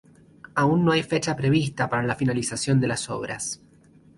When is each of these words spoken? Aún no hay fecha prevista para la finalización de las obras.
Aún 0.55 0.83
no 0.83 0.93
hay 0.93 1.03
fecha 1.03 1.35
prevista 1.35 1.87
para 1.87 2.01
la 2.01 2.15
finalización 2.15 2.79
de 2.79 2.87
las 2.87 3.07
obras. 3.11 3.61